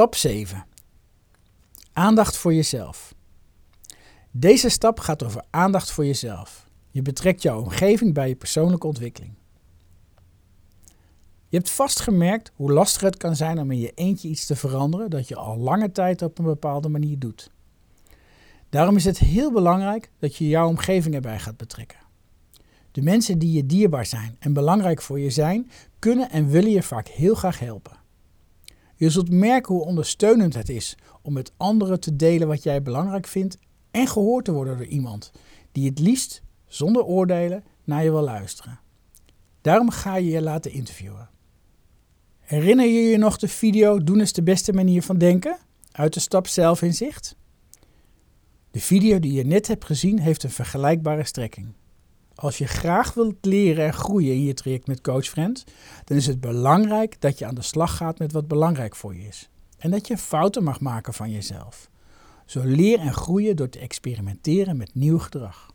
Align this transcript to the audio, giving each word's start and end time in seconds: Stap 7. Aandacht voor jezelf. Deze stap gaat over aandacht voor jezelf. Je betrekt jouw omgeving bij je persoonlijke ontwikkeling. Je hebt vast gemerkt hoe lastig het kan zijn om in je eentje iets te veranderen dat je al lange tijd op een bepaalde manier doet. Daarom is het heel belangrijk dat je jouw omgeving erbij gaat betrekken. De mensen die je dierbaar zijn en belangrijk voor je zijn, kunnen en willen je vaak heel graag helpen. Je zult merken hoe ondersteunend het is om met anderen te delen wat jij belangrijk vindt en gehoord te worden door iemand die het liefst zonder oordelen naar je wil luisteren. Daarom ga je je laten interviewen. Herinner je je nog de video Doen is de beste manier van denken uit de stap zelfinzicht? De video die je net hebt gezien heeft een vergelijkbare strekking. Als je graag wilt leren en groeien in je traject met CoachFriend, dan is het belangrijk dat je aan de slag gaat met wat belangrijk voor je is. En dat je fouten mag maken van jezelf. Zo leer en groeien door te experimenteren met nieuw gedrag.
Stap 0.00 0.14
7. 0.14 0.66
Aandacht 1.92 2.36
voor 2.36 2.54
jezelf. 2.54 3.14
Deze 4.30 4.68
stap 4.68 5.00
gaat 5.00 5.22
over 5.22 5.44
aandacht 5.50 5.90
voor 5.90 6.06
jezelf. 6.06 6.66
Je 6.90 7.02
betrekt 7.02 7.42
jouw 7.42 7.60
omgeving 7.60 8.14
bij 8.14 8.28
je 8.28 8.36
persoonlijke 8.36 8.86
ontwikkeling. 8.86 9.34
Je 11.48 11.56
hebt 11.56 11.70
vast 11.70 12.00
gemerkt 12.00 12.52
hoe 12.54 12.72
lastig 12.72 13.02
het 13.02 13.16
kan 13.16 13.36
zijn 13.36 13.58
om 13.58 13.70
in 13.70 13.78
je 13.78 13.92
eentje 13.94 14.28
iets 14.28 14.46
te 14.46 14.56
veranderen 14.56 15.10
dat 15.10 15.28
je 15.28 15.36
al 15.36 15.56
lange 15.56 15.92
tijd 15.92 16.22
op 16.22 16.38
een 16.38 16.44
bepaalde 16.44 16.88
manier 16.88 17.18
doet. 17.18 17.50
Daarom 18.68 18.96
is 18.96 19.04
het 19.04 19.18
heel 19.18 19.52
belangrijk 19.52 20.10
dat 20.18 20.36
je 20.36 20.48
jouw 20.48 20.68
omgeving 20.68 21.14
erbij 21.14 21.38
gaat 21.38 21.56
betrekken. 21.56 21.98
De 22.92 23.02
mensen 23.02 23.38
die 23.38 23.52
je 23.52 23.66
dierbaar 23.66 24.06
zijn 24.06 24.36
en 24.38 24.52
belangrijk 24.52 25.02
voor 25.02 25.20
je 25.20 25.30
zijn, 25.30 25.70
kunnen 25.98 26.30
en 26.30 26.48
willen 26.48 26.70
je 26.70 26.82
vaak 26.82 27.08
heel 27.08 27.34
graag 27.34 27.58
helpen. 27.58 27.99
Je 29.00 29.10
zult 29.10 29.30
merken 29.30 29.74
hoe 29.74 29.84
ondersteunend 29.84 30.54
het 30.54 30.68
is 30.68 30.96
om 31.22 31.32
met 31.32 31.52
anderen 31.56 32.00
te 32.00 32.16
delen 32.16 32.48
wat 32.48 32.62
jij 32.62 32.82
belangrijk 32.82 33.26
vindt 33.26 33.58
en 33.90 34.06
gehoord 34.06 34.44
te 34.44 34.52
worden 34.52 34.76
door 34.76 34.86
iemand 34.86 35.32
die 35.72 35.88
het 35.88 35.98
liefst 35.98 36.42
zonder 36.66 37.04
oordelen 37.04 37.64
naar 37.84 38.04
je 38.04 38.10
wil 38.10 38.22
luisteren. 38.22 38.80
Daarom 39.60 39.90
ga 39.90 40.16
je 40.16 40.30
je 40.30 40.42
laten 40.42 40.72
interviewen. 40.72 41.30
Herinner 42.38 42.86
je 42.86 43.00
je 43.00 43.16
nog 43.16 43.36
de 43.36 43.48
video 43.48 44.04
Doen 44.04 44.20
is 44.20 44.32
de 44.32 44.42
beste 44.42 44.72
manier 44.72 45.02
van 45.02 45.18
denken 45.18 45.58
uit 45.92 46.14
de 46.14 46.20
stap 46.20 46.46
zelfinzicht? 46.46 47.36
De 48.70 48.80
video 48.80 49.18
die 49.18 49.32
je 49.32 49.44
net 49.44 49.66
hebt 49.66 49.84
gezien 49.84 50.18
heeft 50.18 50.42
een 50.42 50.50
vergelijkbare 50.50 51.24
strekking. 51.24 51.72
Als 52.40 52.58
je 52.58 52.66
graag 52.66 53.14
wilt 53.14 53.44
leren 53.44 53.84
en 53.84 53.92
groeien 53.92 54.34
in 54.34 54.44
je 54.44 54.54
traject 54.54 54.86
met 54.86 55.00
CoachFriend, 55.00 55.64
dan 56.04 56.16
is 56.16 56.26
het 56.26 56.40
belangrijk 56.40 57.20
dat 57.20 57.38
je 57.38 57.46
aan 57.46 57.54
de 57.54 57.62
slag 57.62 57.96
gaat 57.96 58.18
met 58.18 58.32
wat 58.32 58.48
belangrijk 58.48 58.96
voor 58.96 59.14
je 59.14 59.26
is. 59.26 59.48
En 59.78 59.90
dat 59.90 60.06
je 60.06 60.16
fouten 60.16 60.62
mag 60.62 60.80
maken 60.80 61.14
van 61.14 61.30
jezelf. 61.30 61.90
Zo 62.46 62.60
leer 62.64 62.98
en 62.98 63.12
groeien 63.12 63.56
door 63.56 63.68
te 63.68 63.78
experimenteren 63.78 64.76
met 64.76 64.94
nieuw 64.94 65.18
gedrag. 65.18 65.69